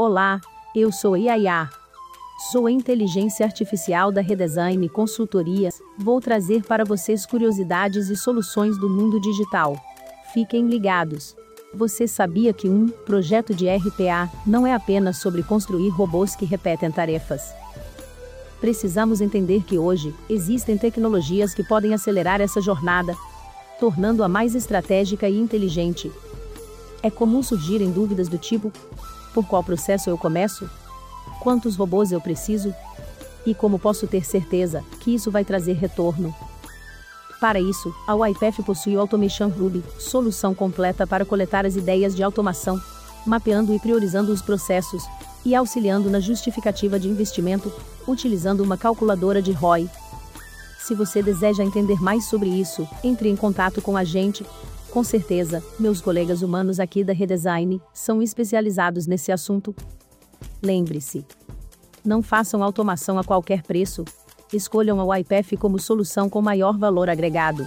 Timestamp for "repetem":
16.44-16.92